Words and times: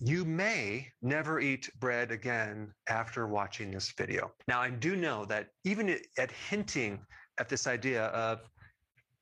you 0.00 0.24
may 0.24 0.88
never 1.02 1.40
eat 1.40 1.68
bread 1.78 2.10
again 2.10 2.72
after 2.88 3.26
watching 3.26 3.70
this 3.70 3.92
video. 3.92 4.32
Now, 4.48 4.60
I 4.60 4.70
do 4.70 4.96
know 4.96 5.26
that 5.26 5.48
even 5.64 5.98
at 6.16 6.30
hinting 6.30 7.00
at 7.38 7.48
this 7.48 7.66
idea 7.66 8.06
of 8.06 8.40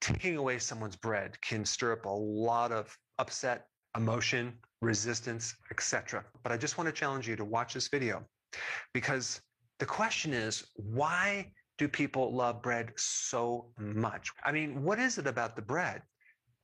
taking 0.00 0.36
away 0.36 0.58
someone's 0.58 0.94
bread 0.94 1.40
can 1.42 1.64
stir 1.64 1.92
up 1.92 2.04
a 2.04 2.08
lot 2.08 2.70
of 2.70 2.96
upset, 3.18 3.66
emotion, 3.96 4.56
resistance, 4.80 5.56
etc. 5.72 6.24
But 6.44 6.52
I 6.52 6.56
just 6.56 6.78
want 6.78 6.86
to 6.86 6.92
challenge 6.92 7.26
you 7.26 7.34
to 7.34 7.44
watch 7.44 7.74
this 7.74 7.88
video 7.88 8.24
because 8.94 9.40
the 9.80 9.86
question 9.86 10.32
is 10.32 10.64
why 10.74 11.50
do 11.76 11.88
people 11.88 12.34
love 12.34 12.62
bread 12.62 12.92
so 12.96 13.72
much? 13.78 14.30
I 14.44 14.52
mean, 14.52 14.84
what 14.84 15.00
is 15.00 15.18
it 15.18 15.26
about 15.26 15.56
the 15.56 15.62
bread 15.62 16.02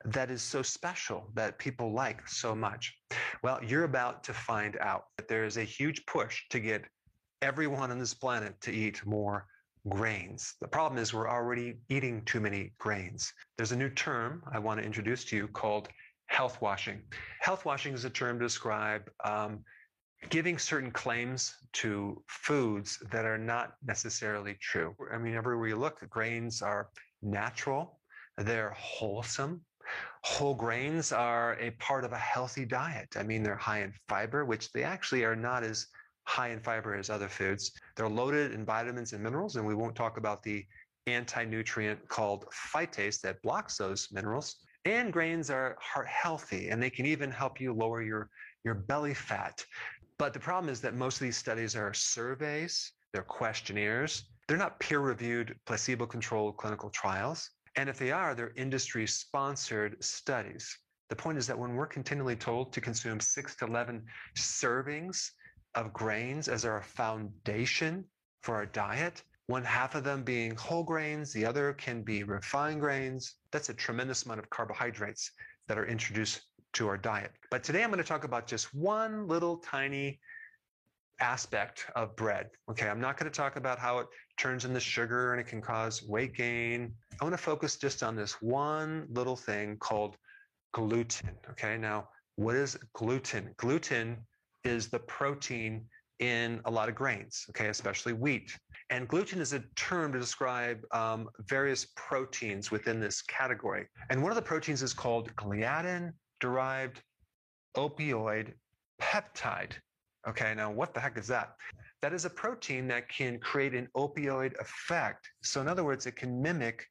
that 0.05 0.31
is 0.31 0.43
so 0.43 0.63
special 0.63 1.31
that 1.35 1.59
people 1.59 1.93
like 1.93 2.29
so 2.29 2.55
much? 2.55 2.97
Well, 3.45 3.61
you're 3.63 3.85
about 3.85 4.25
to 4.25 4.33
find 4.33 4.79
out 4.81 5.05
that 5.19 5.29
there 5.29 5.45
is 5.45 5.59
a 5.59 5.65
huge 5.65 6.07
push 6.07 6.45
to 6.49 6.59
get 6.59 6.87
everyone 7.43 7.91
on 7.91 7.99
this 7.99 8.15
planet 8.15 8.59
to 8.63 8.73
eat 8.73 9.05
more 9.05 9.47
grains. 9.87 10.55
The 10.63 10.69
problem 10.69 10.99
is 10.99 11.13
we're 11.13 11.29
already 11.29 11.75
eating 11.91 12.23
too 12.25 12.41
many 12.41 12.73
grains. 12.79 13.31
There's 13.59 13.73
a 13.73 13.77
new 13.77 13.91
term 13.91 14.43
I 14.51 14.59
want 14.59 14.81
to 14.81 14.87
introduce 14.87 15.27
to 15.27 15.37
you 15.37 15.49
called 15.49 15.91
health 16.29 16.63
washing. 16.63 17.03
Health 17.43 17.67
washing 17.67 17.93
is 17.93 18.07
a 18.07 18.09
term 18.09 18.39
to 18.39 18.47
describe 18.47 19.11
um, 19.27 19.63
giving 20.31 20.57
certain 20.57 20.91
claims 20.91 21.55
to 21.75 22.25
foods 22.29 22.99
that 23.13 23.27
are 23.27 23.37
not 23.37 23.75
necessarily 23.85 24.57
true. 24.63 24.97
I 25.13 25.19
mean, 25.19 25.35
everywhere 25.35 25.69
you 25.69 25.77
look, 25.77 26.01
grains 26.09 26.63
are 26.63 26.89
natural, 27.21 28.01
they're 28.39 28.71
wholesome, 28.71 29.61
Whole 30.23 30.55
grains 30.55 31.13
are 31.13 31.59
a 31.61 31.71
part 31.73 32.05
of 32.05 32.13
a 32.13 32.19
healthy 32.19 32.65
diet. 32.65 33.09
I 33.17 33.23
mean, 33.23 33.43
they're 33.43 33.57
high 33.57 33.81
in 33.81 33.93
fiber, 34.09 34.45
which 34.45 34.73
they 34.73 34.83
actually 34.83 35.25
are 35.25 35.37
not 35.37 35.63
as 35.63 35.87
high 36.27 36.49
in 36.49 36.61
fiber 36.61 36.95
as 36.95 37.11
other 37.11 37.29
foods. 37.29 37.73
They're 37.97 38.09
loaded 38.09 38.53
in 38.53 38.65
vitamins 38.65 39.13
and 39.13 39.23
minerals, 39.23 39.57
and 39.57 39.67
we 39.67 39.75
won't 39.75 39.95
talk 39.95 40.17
about 40.17 40.43
the 40.43 40.65
anti-nutrient 41.07 42.09
called 42.09 42.47
phytase 42.73 43.21
that 43.21 43.43
blocks 43.43 43.77
those 43.77 44.09
minerals. 44.11 44.57
And 44.87 45.13
grains 45.13 45.51
are 45.51 45.77
heart 45.81 46.07
healthy, 46.07 46.71
and 46.71 46.83
they 46.83 46.91
can 46.91 47.05
even 47.05 47.31
help 47.31 47.61
you 47.61 47.73
lower 47.75 48.03
your, 48.03 48.31
your 48.65 48.75
belly 48.75 49.15
fat. 49.15 49.65
But 50.19 50.33
the 50.33 50.41
problem 50.41 50.73
is 50.73 50.81
that 50.81 50.95
most 50.95 51.17
of 51.17 51.21
these 51.21 51.37
studies 51.37 51.77
are 51.77 51.93
surveys, 51.93 52.93
they're 53.13 53.23
questionnaires, 53.23 54.25
they're 54.47 54.57
not 54.57 54.79
peer-reviewed, 54.81 55.57
placebo-controlled 55.67 56.57
clinical 56.57 56.91
trials. 56.91 57.51
And 57.77 57.89
if 57.89 57.99
they 57.99 58.13
are, 58.13 58.35
they're 58.35 58.53
industry 58.57 59.07
sponsored 59.07 60.03
studies. 60.03 60.79
The 61.11 61.17
point 61.17 61.39
is 61.39 61.47
that 61.47 61.59
when 61.59 61.75
we're 61.75 61.87
continually 61.87 62.37
told 62.37 62.73
to 62.73 62.81
consume 62.81 63.21
six 63.21 63.57
to 63.57 63.67
11 63.67 64.03
servings 64.37 65.31
of 65.75 65.93
grains 65.93 66.49
as 66.49 66.65
our 66.65 66.83
foundation 66.83 68.05
for 68.43 68.55
our 68.55 68.67
diet, 68.67 69.23
one 69.47 69.65
half 69.65 69.95
of 69.95 70.05
them 70.05 70.23
being 70.23 70.57
whole 70.57 70.85
grains, 70.85 71.33
the 71.33 71.45
other 71.45 71.75
can 71.75 72.03
be 72.03 72.23
refined 72.23 72.81
grains, 72.81 73.35
that's 73.51 73.69
a 73.69 73.75
tremendous 73.75 74.25
amount 74.25 74.41
of 74.41 74.49
carbohydrates 74.51 75.31
that 75.69 75.79
are 75.79 75.87
introduced 75.87 76.43
to 76.75 76.89
our 76.89 76.97
diet. 76.97 77.33
But 77.51 77.63
today 77.63 77.83
I'm 77.83 77.91
going 77.91 78.03
to 78.03 78.09
talk 78.09 78.25
about 78.25 78.47
just 78.47 78.75
one 78.75 79.29
little 79.29 79.59
tiny 79.59 80.21
aspect 81.21 81.87
of 81.95 82.15
bread. 82.17 82.51
Okay, 82.71 82.89
I'm 82.89 83.01
not 83.01 83.17
going 83.19 83.31
to 83.31 83.37
talk 83.37 83.57
about 83.57 83.79
how 83.79 83.99
it 84.01 84.07
turns 84.37 84.65
into 84.65 84.81
sugar 84.81 85.33
and 85.33 85.41
it 85.41 85.47
can 85.47 85.61
cause 85.61 86.03
weight 86.03 86.35
gain. 86.35 86.93
I 87.21 87.25
want 87.25 87.35
to 87.35 87.43
focus 87.43 87.77
just 87.77 88.03
on 88.03 88.17
this 88.17 88.41
one 88.43 89.07
little 89.11 89.37
thing 89.37 89.77
called 89.79 90.17
gluten. 90.73 91.31
Okay, 91.51 91.77
now 91.77 92.09
what 92.37 92.57
is 92.57 92.77
gluten? 92.95 93.55
Gluten 93.57 94.17
is 94.65 94.89
the 94.89 94.99
protein 94.99 95.87
in 96.21 96.61
a 96.65 96.71
lot 96.71 96.89
of 96.89 96.95
grains, 96.95 97.45
okay, 97.51 97.69
especially 97.69 98.13
wheat. 98.13 98.57
And 98.91 99.09
gluten 99.09 99.41
is 99.41 99.53
a 99.53 99.61
term 99.77 100.13
to 100.13 100.19
describe 100.19 100.85
um, 100.93 101.29
various 101.47 101.87
proteins 101.97 102.71
within 102.71 103.01
this 103.01 103.23
category. 103.23 103.87
And 104.11 104.23
one 104.23 104.31
of 104.31 104.37
the 104.37 104.43
proteins 104.43 104.83
is 104.83 104.93
called 104.93 105.35
gliadin 105.37 106.13
derived 106.41 107.03
opioid 107.77 108.53
peptide. 109.01 109.73
Okay, 110.27 110.55
now 110.55 110.71
what 110.71 110.95
the 110.95 111.01
heck 111.01 111.19
is 111.19 111.27
that? 111.29 111.55
That 112.01 112.15
is 112.15 112.25
a 112.25 112.31
protein 112.31 112.89
that 112.89 113.09
can 113.09 113.39
create 113.39 113.75
an 113.75 113.89
opioid 113.97 114.59
effect. 114.61 115.29
So, 115.43 115.61
in 115.61 115.69
other 115.69 115.85
words, 115.85 116.07
it 116.07 116.17
can 116.17 116.41
mimic 116.41 116.87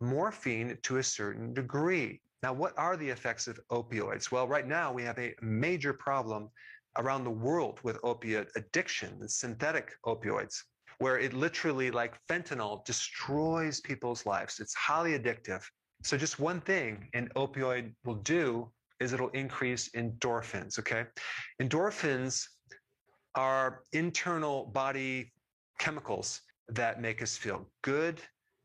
morphine 0.00 0.76
to 0.82 0.96
a 0.98 1.02
certain 1.02 1.52
degree. 1.52 2.20
Now, 2.42 2.54
what 2.54 2.72
are 2.78 2.96
the 2.96 3.08
effects 3.08 3.46
of 3.48 3.60
opioids? 3.70 4.32
Well, 4.32 4.48
right 4.48 4.66
now 4.66 4.92
we 4.92 5.02
have 5.02 5.18
a 5.18 5.34
major 5.42 5.92
problem 5.92 6.48
around 6.96 7.24
the 7.24 7.30
world 7.30 7.80
with 7.82 7.98
opiate 8.02 8.48
addiction, 8.56 9.28
synthetic 9.28 9.92
opioids, 10.06 10.56
where 10.98 11.18
it 11.18 11.34
literally, 11.34 11.90
like 11.90 12.18
fentanyl, 12.28 12.84
destroys 12.86 13.80
people's 13.80 14.24
lives. 14.24 14.58
It's 14.58 14.74
highly 14.74 15.18
addictive. 15.18 15.62
So, 16.02 16.16
just 16.16 16.38
one 16.38 16.62
thing 16.62 17.08
an 17.12 17.28
opioid 17.36 17.94
will 18.04 18.22
do 18.22 18.70
is 19.00 19.12
it'll 19.12 19.30
increase 19.30 19.88
endorphins. 19.90 20.78
Okay. 20.78 21.04
Endorphins 21.60 22.46
are 23.40 23.84
internal 23.94 24.66
body 24.66 25.32
chemicals 25.78 26.42
that 26.68 27.00
make 27.00 27.22
us 27.22 27.38
feel 27.38 27.66
good, 27.80 28.20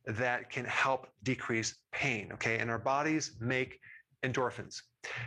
that 0.06 0.50
can 0.50 0.66
help 0.66 1.08
decrease 1.24 1.78
pain. 1.94 2.30
Okay. 2.34 2.58
And 2.58 2.70
our 2.70 2.78
bodies 2.78 3.38
make 3.40 3.80
endorphins. 4.22 4.82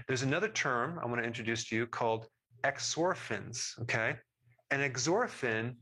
There's 0.07 0.23
another 0.23 0.49
term 0.49 0.99
I 1.03 1.07
want 1.07 1.23
to 1.23 1.27
introduce 1.27 1.67
to 1.69 1.77
you 1.77 1.87
called 1.87 2.27
exorphins. 2.63 3.81
Okay. 3.81 4.17
An 4.71 4.83
exorphin 4.83 5.77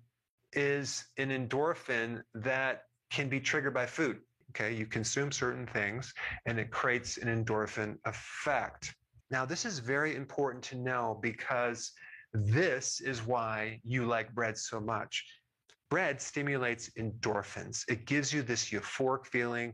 is 0.52 1.04
an 1.18 1.30
endorphin 1.30 2.22
that 2.34 2.82
can 3.10 3.28
be 3.28 3.40
triggered 3.40 3.74
by 3.74 3.86
food. 3.86 4.18
Okay. 4.50 4.72
You 4.76 4.86
consume 4.86 5.32
certain 5.32 5.66
things 5.66 6.14
and 6.46 6.60
it 6.60 6.70
creates 6.70 7.16
an 7.16 7.26
endorphin 7.26 7.96
effect. 8.04 8.94
Now, 9.32 9.44
this 9.44 9.64
is 9.64 9.80
very 9.80 10.14
important 10.14 10.62
to 10.66 10.76
know 10.76 11.18
because 11.20 11.90
this 12.44 13.00
is 13.00 13.22
why 13.22 13.80
you 13.84 14.06
like 14.06 14.34
bread 14.34 14.58
so 14.58 14.80
much. 14.80 15.24
Bread 15.88 16.20
stimulates 16.20 16.90
endorphins. 16.98 17.84
It 17.88 18.06
gives 18.06 18.32
you 18.32 18.42
this 18.42 18.70
euphoric 18.70 19.26
feeling. 19.26 19.72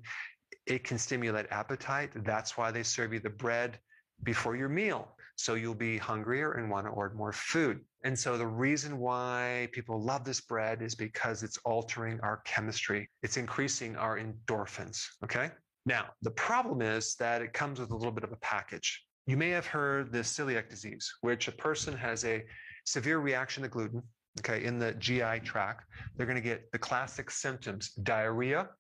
It 0.66 0.84
can 0.84 0.98
stimulate 0.98 1.46
appetite. 1.50 2.10
That's 2.24 2.56
why 2.56 2.70
they 2.70 2.82
serve 2.82 3.12
you 3.12 3.20
the 3.20 3.30
bread 3.30 3.78
before 4.22 4.54
your 4.54 4.68
meal. 4.68 5.16
So 5.36 5.54
you'll 5.54 5.74
be 5.74 5.98
hungrier 5.98 6.52
and 6.52 6.70
want 6.70 6.86
to 6.86 6.90
order 6.92 7.14
more 7.14 7.32
food. 7.32 7.80
And 8.04 8.18
so 8.18 8.36
the 8.36 8.46
reason 8.46 8.98
why 8.98 9.68
people 9.72 10.00
love 10.00 10.24
this 10.24 10.40
bread 10.40 10.82
is 10.82 10.94
because 10.94 11.42
it's 11.42 11.58
altering 11.64 12.20
our 12.20 12.42
chemistry. 12.44 13.08
It's 13.22 13.36
increasing 13.36 13.96
our 13.96 14.18
endorphins. 14.18 15.02
Okay. 15.24 15.50
Now, 15.86 16.10
the 16.20 16.30
problem 16.32 16.82
is 16.82 17.16
that 17.16 17.42
it 17.42 17.52
comes 17.52 17.80
with 17.80 17.90
a 17.90 17.96
little 17.96 18.12
bit 18.12 18.24
of 18.24 18.32
a 18.32 18.36
package. 18.36 19.02
You 19.26 19.36
may 19.36 19.50
have 19.50 19.66
heard 19.66 20.12
the 20.12 20.18
celiac 20.18 20.68
disease, 20.68 21.12
which 21.20 21.48
a 21.48 21.52
person 21.52 21.96
has 21.96 22.24
a 22.24 22.44
severe 22.84 23.18
reaction 23.18 23.62
to 23.62 23.68
gluten, 23.68 24.02
okay, 24.40 24.64
in 24.64 24.78
the 24.78 24.92
GI 24.94 25.40
tract. 25.44 25.84
They're 26.16 26.26
going 26.26 26.36
to 26.36 26.42
get 26.42 26.70
the 26.72 26.78
classic 26.78 27.30
symptoms 27.30 27.90
diarrhea, 28.02 28.70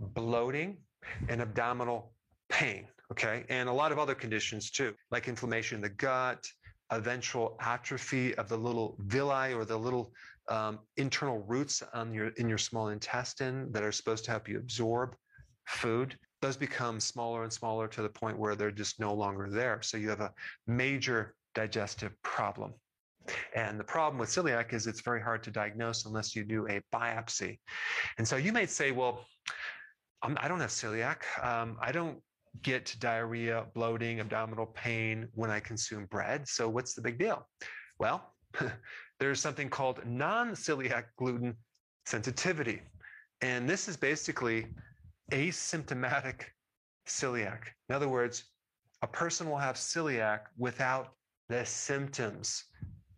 bloating, 0.00 0.76
and 1.28 1.40
abdominal 1.40 2.12
pain, 2.50 2.86
okay, 3.12 3.44
and 3.48 3.68
a 3.68 3.72
lot 3.72 3.92
of 3.92 3.98
other 3.98 4.14
conditions 4.14 4.70
too, 4.70 4.94
like 5.10 5.26
inflammation 5.26 5.76
in 5.76 5.82
the 5.82 5.88
gut, 5.88 6.44
eventual 6.90 7.56
atrophy 7.60 8.34
of 8.34 8.48
the 8.48 8.56
little 8.56 8.96
villi 9.00 9.52
or 9.54 9.64
the 9.64 9.76
little 9.76 10.12
um, 10.48 10.78
internal 10.96 11.38
roots 11.46 11.82
on 11.92 12.12
your 12.14 12.28
in 12.36 12.48
your 12.48 12.58
small 12.58 12.88
intestine 12.88 13.70
that 13.72 13.82
are 13.82 13.92
supposed 13.92 14.24
to 14.24 14.30
help 14.30 14.48
you 14.48 14.58
absorb 14.58 15.14
food 15.66 16.16
those 16.40 16.56
become 16.56 17.00
smaller 17.00 17.42
and 17.42 17.52
smaller 17.52 17.88
to 17.88 18.02
the 18.02 18.08
point 18.08 18.38
where 18.38 18.54
they're 18.54 18.70
just 18.70 19.00
no 19.00 19.12
longer 19.12 19.48
there. 19.50 19.80
So 19.82 19.96
you 19.96 20.08
have 20.08 20.20
a 20.20 20.32
major 20.66 21.34
digestive 21.54 22.12
problem. 22.22 22.74
And 23.54 23.78
the 23.78 23.84
problem 23.84 24.18
with 24.18 24.30
celiac 24.30 24.72
is 24.72 24.86
it's 24.86 25.02
very 25.02 25.20
hard 25.20 25.42
to 25.42 25.50
diagnose 25.50 26.06
unless 26.06 26.34
you 26.34 26.44
do 26.44 26.66
a 26.68 26.80
biopsy. 26.94 27.58
And 28.16 28.26
so 28.26 28.36
you 28.36 28.52
might 28.52 28.70
say, 28.70 28.90
well, 28.90 29.26
I'm, 30.22 30.36
I 30.40 30.48
do 30.48 30.54
not 30.54 30.62
have 30.62 30.70
celiac. 30.70 31.22
Um, 31.44 31.76
I 31.80 31.92
don't 31.92 32.18
get 32.62 32.94
diarrhea, 33.00 33.66
bloating, 33.74 34.20
abdominal 34.20 34.66
pain 34.66 35.28
when 35.34 35.50
I 35.50 35.60
consume 35.60 36.06
bread. 36.06 36.48
So 36.48 36.68
what's 36.68 36.94
the 36.94 37.02
big 37.02 37.18
deal? 37.18 37.46
Well, 37.98 38.34
there's 39.20 39.40
something 39.40 39.68
called 39.68 40.00
non 40.06 40.52
celiac 40.52 41.04
gluten 41.18 41.54
sensitivity. 42.06 42.80
And 43.42 43.68
this 43.68 43.88
is 43.88 43.96
basically 43.96 44.66
asymptomatic 45.30 46.42
celiac. 47.06 47.68
In 47.88 47.94
other 47.94 48.08
words, 48.08 48.44
a 49.02 49.06
person 49.06 49.48
will 49.48 49.58
have 49.58 49.76
celiac 49.76 50.40
without 50.56 51.14
the 51.48 51.64
symptoms 51.64 52.64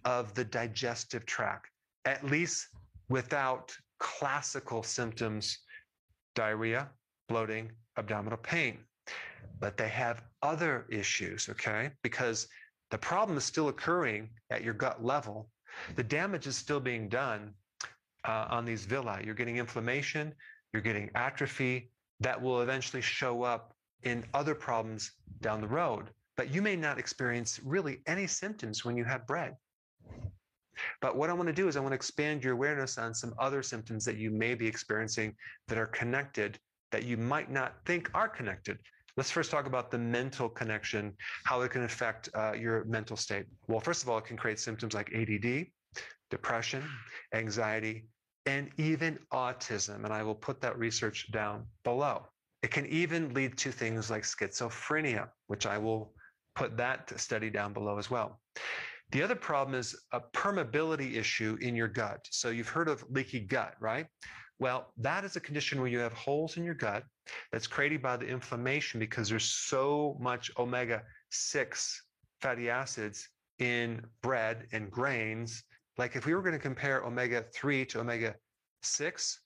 of 0.05 0.35
the 0.35 0.45
digestive 0.45 1.27
tract, 1.27 1.69
at 2.05 2.25
least 2.25 2.69
without 3.09 3.73
classical 3.99 4.83
symptoms 4.83 5.59
diarrhea, 6.35 6.89
bloating, 7.29 7.71
abdominal 7.97 8.39
pain. 8.39 8.79
But 9.59 9.77
they 9.77 9.89
have 9.89 10.23
other 10.43 10.87
issues, 10.91 11.49
okay? 11.49 11.91
Because 12.03 12.49
the 12.91 12.99
problem 12.99 13.37
is 13.37 13.45
still 13.45 13.69
occurring 13.69 14.31
at 14.51 14.63
your 14.63 14.75
gut 14.75 15.05
level. 15.05 15.51
The 15.97 16.03
damage 16.03 16.47
is 16.47 16.57
still 16.57 16.81
being 16.81 17.09
done 17.09 17.55
uh, 18.27 18.47
on 18.51 18.65
these 18.65 18.85
villi. 18.85 19.23
You're 19.25 19.35
getting 19.35 19.59
inflammation, 19.59 20.35
you're 20.73 20.83
getting 20.83 21.11
atrophy 21.15 21.91
that 22.21 22.41
will 22.41 22.61
eventually 22.61 23.03
show 23.03 23.43
up 23.43 23.75
in 24.03 24.25
other 24.35 24.55
problems 24.55 25.13
down 25.41 25.61
the 25.61 25.69
road. 25.69 26.11
But 26.37 26.55
you 26.55 26.63
may 26.63 26.77
not 26.77 26.99
experience 26.99 27.61
really 27.65 28.01
any 28.07 28.27
symptoms 28.27 28.85
when 28.85 28.97
you 28.97 29.05
have 29.05 29.27
bread. 29.27 29.57
But 31.01 31.17
what 31.17 31.29
I 31.29 31.35
want 31.35 31.49
to 31.49 31.53
do 31.53 31.69
is 31.69 31.77
I 31.77 31.81
want 31.81 31.93
to 31.93 31.97
expand 31.97 32.43
your 32.43 32.55
awareness 32.55 32.97
on 32.97 33.15
some 33.15 33.35
other 33.39 33.63
symptoms 33.63 34.05
that 34.07 34.17
you 34.17 34.31
may 34.31 34.55
be 34.55 34.67
experiencing 34.67 35.35
that 35.69 35.77
are 35.77 35.87
connected 35.87 36.59
that 36.91 37.05
you 37.05 37.17
might 37.17 37.51
not 37.51 37.75
think 37.85 38.11
are 38.15 38.29
connected. 38.29 38.79
Let's 39.17 39.31
first 39.31 39.51
talk 39.51 39.67
about 39.67 39.91
the 39.91 39.99
mental 39.99 40.49
connection, 40.49 41.15
how 41.45 41.61
it 41.63 41.71
can 41.71 41.83
affect 41.83 42.29
uh, 42.35 42.53
your 42.53 42.85
mental 42.85 43.17
state. 43.17 43.47
Well, 43.69 43.81
first 43.81 44.03
of 44.03 44.09
all, 44.09 44.19
it 44.19 44.25
can 44.25 44.37
create 44.37 44.59
symptoms 44.59 44.95
like 44.95 45.13
ADD, 45.15 45.67
depression, 46.31 46.83
anxiety, 47.35 48.07
and 48.51 48.69
even 48.79 49.19
autism. 49.33 50.05
And 50.05 50.13
I 50.13 50.23
will 50.23 50.35
put 50.35 50.61
that 50.61 50.79
research 50.79 51.31
down 51.31 51.67
below. 51.85 52.27
It 52.63 52.71
can 52.71 52.87
even 52.87 53.33
lead 53.33 53.57
to 53.59 53.71
things 53.71 54.11
like 54.11 54.25
schizophrenia, 54.25 55.29
which 55.47 55.67
I 55.67 55.79
will 55.79 56.13
put 56.57 56.77
that 56.77 57.19
study 57.19 57.49
down 57.49 57.73
below 57.73 57.97
as 57.99 58.11
well. 58.11 58.41
The 59.13 59.23
other 59.23 59.37
problem 59.37 59.79
is 59.79 59.89
a 60.13 60.21
permeability 60.21 61.17
issue 61.17 61.57
in 61.61 61.75
your 61.77 61.89
gut. 61.89 62.21
So 62.31 62.51
you've 62.51 62.69
heard 62.69 62.89
of 62.89 63.05
leaky 63.09 63.41
gut, 63.41 63.75
right? 63.81 64.07
Well, 64.59 64.93
that 64.99 65.25
is 65.25 65.37
a 65.37 65.41
condition 65.41 65.81
where 65.81 65.89
you 65.89 66.01
have 66.01 66.13
holes 66.13 66.57
in 66.57 66.65
your 66.65 66.75
gut 66.75 67.05
that's 67.53 67.67
created 67.67 68.03
by 68.03 68.17
the 68.17 68.27
inflammation 68.27 69.01
because 69.01 69.29
there's 69.29 69.51
so 69.73 70.19
much 70.21 70.51
omega 70.59 71.03
6 71.31 72.03
fatty 72.43 72.69
acids 72.69 73.29
in 73.59 74.05
bread 74.23 74.67
and 74.73 74.91
grains. 74.91 75.63
Like 76.01 76.17
if 76.17 76.25
we 76.25 76.33
were 76.33 76.41
going 76.41 76.55
to 76.55 76.59
compare 76.59 77.05
omega 77.05 77.45
3 77.53 77.85
to 77.85 78.01
omega 78.01 78.35
6, 78.81 79.41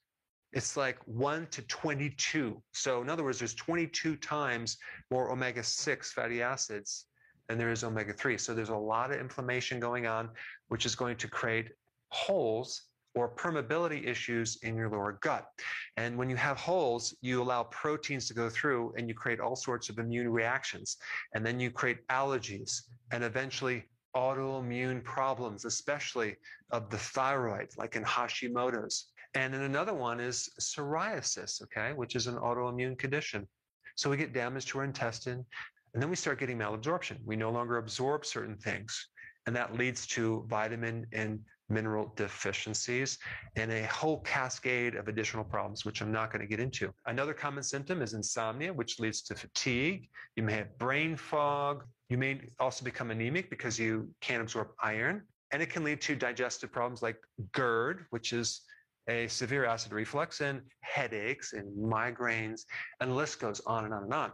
it's 0.53 0.77
like 0.77 0.99
1 1.05 1.49
to 1.49 1.63
22. 1.63 2.63
So, 2.73 3.03
in 3.03 3.11
other 3.11 3.25
words, 3.25 3.41
there's 3.41 3.57
22 3.57 4.15
times 4.19 4.79
more 5.11 5.33
omega 5.33 5.65
6 5.65 6.13
fatty 6.13 6.43
acids 6.43 7.07
than 7.49 7.59
there 7.59 7.73
is 7.73 7.83
omega 7.83 8.13
3. 8.13 8.39
So 8.39 8.55
there's 8.55 8.69
a 8.69 8.77
lot 8.77 9.11
of 9.11 9.19
inflammation 9.19 9.81
going 9.81 10.07
on, 10.07 10.31
which 10.69 10.87
is 10.87 10.95
going 10.95 11.17
to 11.17 11.27
create 11.27 11.71
holes 12.11 12.83
or 13.17 13.35
permeability 13.35 14.07
issues 14.07 14.59
in 14.63 14.77
your 14.77 14.89
lower 14.89 15.19
gut. 15.23 15.49
And 15.97 16.17
when 16.17 16.31
you 16.31 16.37
have 16.37 16.57
holes, 16.57 17.17
you 17.21 17.43
allow 17.43 17.65
proteins 17.65 18.29
to 18.29 18.35
go 18.35 18.49
through 18.49 18.95
and 18.97 19.09
you 19.09 19.15
create 19.17 19.41
all 19.41 19.57
sorts 19.57 19.89
of 19.89 19.99
immune 19.99 20.29
reactions. 20.29 20.99
And 21.35 21.45
then 21.45 21.59
you 21.59 21.73
create 21.73 22.07
allergies 22.07 22.83
and 23.11 23.25
eventually 23.25 23.87
autoimmune 24.17 25.03
problems, 25.03 25.65
especially 25.65 26.37
of 26.71 26.91
the 26.91 26.99
thyroid, 26.99 27.69
like 27.77 27.97
in 27.97 28.05
Hashimoto's. 28.05 29.11
And 29.35 29.53
then 29.53 29.63
another 29.63 29.95
one 29.95 30.21
is 30.21 30.49
psoriasis, 30.61 31.63
okay, 31.63 31.93
which 31.95 32.15
is 32.15 32.27
an 32.27 32.37
autoimmune 32.37 32.99
condition. 32.99 33.49
So 33.97 34.11
we 34.11 34.17
get 34.17 34.33
damage 34.33 34.67
to 34.67 34.79
our 34.79 34.85
intestine, 34.85 35.45
and 35.93 36.03
then 36.03 36.11
we 36.11 36.17
start 36.17 36.39
getting 36.39 36.59
malabsorption. 36.59 37.19
We 37.25 37.37
no 37.37 37.51
longer 37.51 37.79
absorb 37.79 38.27
certain 38.27 38.57
things. 38.57 39.09
And 39.47 39.55
that 39.55 39.77
leads 39.77 40.07
to 40.09 40.45
vitamin 40.49 41.07
and 41.13 41.41
mineral 41.69 42.13
deficiencies 42.17 43.19
and 43.57 43.73
a 43.73 43.87
whole 43.87 44.21
cascade 44.21 44.95
of 44.95 45.09
additional 45.09 45.45
problems, 45.45 45.85
which 45.85 46.03
I'm 46.03 46.13
not 46.13 46.31
going 46.31 46.43
to 46.43 46.47
get 46.47 46.61
into. 46.61 46.93
Another 47.07 47.35
common 47.35 47.63
symptom 47.63 48.03
is 48.03 48.15
insomnia, 48.15 48.73
which 48.73 48.99
leads 49.01 49.23
to 49.23 49.35
fatigue. 49.35 50.09
You 50.37 50.43
may 50.43 50.53
have 50.53 50.79
brain 50.79 51.17
fog. 51.17 51.85
You 52.09 52.19
may 52.19 52.41
also 52.61 52.85
become 52.85 53.11
anemic 53.11 53.51
because 53.51 53.79
you 53.79 54.09
can't 54.21 54.43
absorb 54.43 54.69
iron. 54.83 55.23
And 55.53 55.63
it 55.63 55.71
can 55.71 55.85
lead 55.85 56.01
to 56.03 56.17
digestive 56.17 56.73
problems 56.73 57.03
like 57.03 57.17
GERD, 57.53 58.07
which 58.11 58.33
is 58.33 58.63
a 59.09 59.29
severe 59.29 59.65
acid 59.65 59.93
reflux, 59.93 60.41
and 60.41 60.63
headaches 60.81 61.53
and 61.53 61.67
migraines, 61.77 62.63
and 63.01 63.11
the 63.11 63.15
list 63.15 63.39
goes 63.39 63.61
on 63.67 63.85
and 63.85 63.93
on 63.93 64.05
and 64.05 64.15
on. 64.15 64.33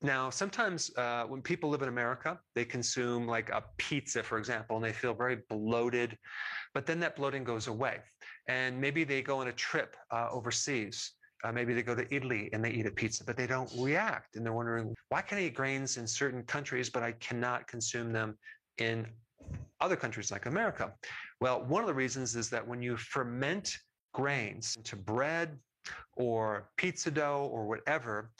Now, 0.00 0.30
sometimes 0.30 0.90
uh, 0.96 1.24
when 1.24 1.42
people 1.42 1.70
live 1.70 1.82
in 1.82 1.88
America, 1.88 2.38
they 2.56 2.64
consume 2.64 3.26
like 3.26 3.50
a 3.50 3.62
pizza, 3.78 4.22
for 4.22 4.36
example, 4.36 4.76
and 4.76 4.84
they 4.84 4.92
feel 4.92 5.14
very 5.14 5.38
bloated, 5.48 6.18
but 6.74 6.86
then 6.86 7.00
that 7.00 7.16
bloating 7.16 7.44
goes 7.44 7.66
away. 7.66 7.98
And 8.48 8.80
maybe 8.80 9.04
they 9.04 9.22
go 9.22 9.38
on 9.38 9.48
a 9.48 9.52
trip 9.52 9.96
uh, 10.10 10.28
overseas. 10.30 11.12
Uh, 11.44 11.52
maybe 11.52 11.74
they 11.74 11.82
go 11.82 11.94
to 11.94 12.14
Italy 12.14 12.48
and 12.52 12.64
they 12.64 12.70
eat 12.70 12.86
a 12.86 12.90
pizza, 12.90 13.24
but 13.24 13.36
they 13.36 13.46
don't 13.46 13.70
react. 13.78 14.36
And 14.36 14.46
they're 14.46 14.52
wondering, 14.52 14.94
why 15.08 15.22
can 15.22 15.38
I 15.38 15.46
eat 15.46 15.54
grains 15.54 15.96
in 15.96 16.06
certain 16.06 16.42
countries, 16.44 16.88
but 16.88 17.02
I 17.02 17.12
cannot 17.12 17.66
consume 17.66 18.12
them 18.12 18.38
in 18.78 19.06
other 19.80 19.96
countries 19.96 20.30
like 20.30 20.46
America? 20.46 20.92
Well, 21.40 21.64
one 21.64 21.82
of 21.82 21.88
the 21.88 21.94
reasons 21.94 22.36
is 22.36 22.48
that 22.50 22.66
when 22.66 22.80
you 22.80 22.96
ferment 22.96 23.76
grains 24.14 24.76
into 24.76 24.94
bread 24.96 25.58
or 26.16 26.70
pizza 26.76 27.10
dough 27.10 27.48
or 27.50 27.66
whatever, 27.66 28.30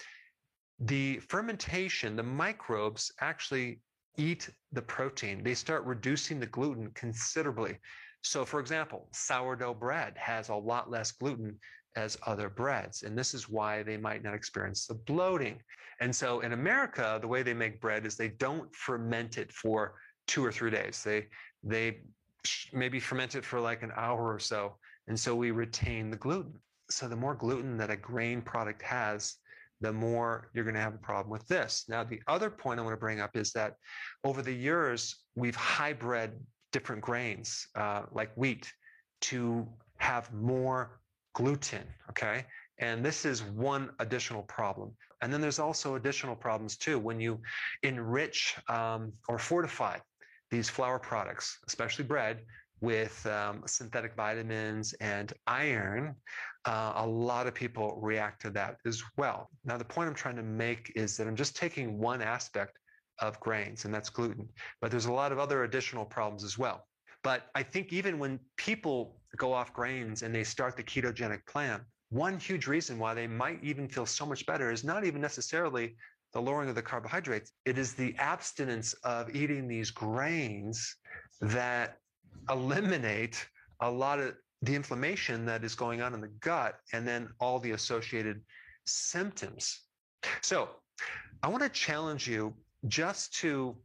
the 0.78 1.18
fermentation, 1.28 2.16
the 2.16 2.22
microbes 2.22 3.12
actually 3.20 3.80
eat 4.16 4.50
the 4.72 4.82
protein. 4.82 5.42
They 5.42 5.54
start 5.54 5.84
reducing 5.84 6.38
the 6.38 6.46
gluten 6.46 6.90
considerably. 6.94 7.78
So, 8.22 8.44
for 8.44 8.60
example, 8.60 9.08
sourdough 9.12 9.74
bread 9.74 10.14
has 10.16 10.48
a 10.48 10.54
lot 10.54 10.90
less 10.90 11.12
gluten 11.12 11.58
as 11.96 12.16
other 12.26 12.48
breads. 12.48 13.02
And 13.02 13.18
this 13.18 13.34
is 13.34 13.48
why 13.48 13.82
they 13.82 13.96
might 13.96 14.22
not 14.22 14.34
experience 14.34 14.86
the 14.86 14.94
bloating. 14.94 15.60
And 16.00 16.14
so 16.14 16.40
in 16.40 16.52
America, 16.52 17.18
the 17.20 17.28
way 17.28 17.42
they 17.42 17.54
make 17.54 17.80
bread 17.80 18.06
is 18.06 18.16
they 18.16 18.28
don't 18.28 18.74
ferment 18.74 19.38
it 19.38 19.52
for 19.52 19.94
two 20.26 20.44
or 20.44 20.52
three 20.52 20.70
days. 20.70 21.02
They, 21.04 21.26
they 21.62 22.00
maybe 22.72 22.98
ferment 22.98 23.34
it 23.34 23.44
for 23.44 23.60
like 23.60 23.82
an 23.82 23.92
hour 23.94 24.32
or 24.32 24.38
so. 24.38 24.76
And 25.08 25.18
so 25.18 25.34
we 25.34 25.50
retain 25.50 26.10
the 26.10 26.16
gluten. 26.16 26.54
So 26.90 27.08
the 27.08 27.16
more 27.16 27.34
gluten 27.34 27.76
that 27.78 27.90
a 27.90 27.96
grain 27.96 28.40
product 28.40 28.82
has, 28.82 29.36
the 29.80 29.92
more 29.92 30.50
you're 30.54 30.64
going 30.64 30.74
to 30.74 30.80
have 30.80 30.94
a 30.94 30.98
problem 30.98 31.30
with 31.30 31.46
this. 31.48 31.84
Now, 31.88 32.04
the 32.04 32.20
other 32.28 32.50
point 32.50 32.78
I 32.78 32.82
want 32.82 32.94
to 32.94 33.00
bring 33.00 33.20
up 33.20 33.36
is 33.36 33.52
that 33.52 33.74
over 34.22 34.40
the 34.40 34.52
years, 34.52 35.24
we've 35.34 35.56
hybrid 35.56 36.32
different 36.72 37.02
grains 37.02 37.66
uh, 37.74 38.02
like 38.12 38.30
wheat 38.34 38.72
to 39.22 39.66
have 39.98 40.32
more 40.32 41.00
gluten, 41.34 41.84
okay? 42.10 42.44
And 42.78 43.04
this 43.04 43.24
is 43.24 43.42
one 43.42 43.90
additional 44.00 44.42
problem. 44.42 44.92
And 45.20 45.32
then 45.32 45.40
there's 45.40 45.60
also 45.60 45.94
additional 45.94 46.34
problems 46.34 46.76
too 46.76 46.98
when 46.98 47.20
you 47.20 47.40
enrich 47.84 48.56
um, 48.68 49.12
or 49.28 49.38
fortify 49.38 49.98
these 50.50 50.68
flour 50.68 50.98
products, 50.98 51.58
especially 51.68 52.04
bread, 52.04 52.42
with 52.82 53.24
um, 53.26 53.62
synthetic 53.64 54.14
vitamins 54.16 54.92
and 54.94 55.32
iron, 55.46 56.16
uh, 56.64 56.92
a 56.96 57.06
lot 57.06 57.46
of 57.46 57.54
people 57.54 57.98
react 58.02 58.42
to 58.42 58.50
that 58.50 58.76
as 58.84 59.02
well. 59.16 59.48
Now, 59.64 59.78
the 59.78 59.84
point 59.84 60.08
I'm 60.08 60.14
trying 60.14 60.36
to 60.36 60.42
make 60.42 60.92
is 60.96 61.16
that 61.16 61.28
I'm 61.28 61.36
just 61.36 61.56
taking 61.56 61.98
one 61.98 62.20
aspect 62.20 62.76
of 63.20 63.38
grains, 63.40 63.84
and 63.84 63.94
that's 63.94 64.10
gluten, 64.10 64.48
but 64.80 64.90
there's 64.90 65.06
a 65.06 65.12
lot 65.12 65.32
of 65.32 65.38
other 65.38 65.64
additional 65.64 66.04
problems 66.04 66.44
as 66.44 66.58
well. 66.58 66.86
But 67.22 67.46
I 67.54 67.62
think 67.62 67.92
even 67.92 68.18
when 68.18 68.40
people 68.56 69.20
go 69.36 69.52
off 69.52 69.72
grains 69.72 70.22
and 70.22 70.34
they 70.34 70.44
start 70.44 70.76
the 70.76 70.82
ketogenic 70.82 71.46
plan, 71.46 71.80
one 72.10 72.38
huge 72.38 72.66
reason 72.66 72.98
why 72.98 73.14
they 73.14 73.26
might 73.26 73.62
even 73.62 73.88
feel 73.88 74.06
so 74.06 74.26
much 74.26 74.44
better 74.44 74.70
is 74.70 74.84
not 74.84 75.04
even 75.04 75.20
necessarily 75.20 75.96
the 76.32 76.40
lowering 76.40 76.68
of 76.68 76.74
the 76.74 76.82
carbohydrates. 76.82 77.52
It 77.64 77.78
is 77.78 77.94
the 77.94 78.14
abstinence 78.18 78.92
of 79.04 79.34
eating 79.34 79.68
these 79.68 79.90
grains 79.90 80.96
that 81.40 81.98
eliminate 82.50 83.46
a 83.80 83.90
lot 83.90 84.18
of 84.18 84.34
the 84.62 84.74
inflammation 84.74 85.44
that 85.46 85.64
is 85.64 85.74
going 85.74 86.00
on 86.02 86.14
in 86.14 86.20
the 86.20 86.32
gut 86.40 86.76
and 86.92 87.06
then 87.06 87.28
all 87.40 87.58
the 87.58 87.72
associated 87.72 88.40
symptoms. 88.86 89.82
So, 90.40 90.68
I 91.42 91.48
want 91.48 91.62
to 91.64 91.68
challenge 91.68 92.28
you 92.28 92.54
just 92.88 93.34
to 93.40 93.76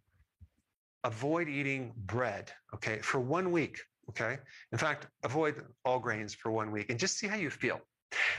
avoid 1.04 1.48
eating 1.48 1.94
bread, 2.06 2.52
okay, 2.74 3.00
for 3.00 3.20
one 3.20 3.52
week, 3.52 3.80
okay? 4.10 4.38
In 4.72 4.78
fact, 4.78 5.08
avoid 5.24 5.64
all 5.86 6.00
grains 6.00 6.34
for 6.34 6.52
one 6.52 6.72
week 6.72 6.90
and 6.90 7.00
just 7.00 7.18
see 7.18 7.28
how 7.28 7.36
you 7.36 7.50
feel. 7.50 7.80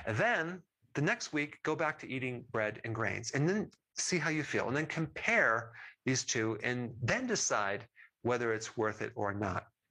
And 0.07 0.17
then 0.17 0.63
the 0.95 1.03
next 1.03 1.33
week, 1.33 1.59
go 1.63 1.77
back 1.77 1.99
to 2.01 2.09
eating 2.09 2.45
bread 2.51 2.81
and 2.85 2.95
grains 2.95 3.31
and 3.33 3.49
then 3.49 3.71
see 3.97 4.19
how 4.19 4.31
you 4.31 4.43
feel. 4.43 4.69
And 4.69 4.77
then 4.77 4.87
compare 4.87 5.71
these 6.05 6.25
two 6.25 6.59
and 6.63 6.93
then 7.03 7.27
decide 7.27 7.87
whether 8.23 8.53
it's 8.53 8.77
worth 8.77 9.03
it 9.03 9.13
or 9.15 9.33
not. 9.33 9.67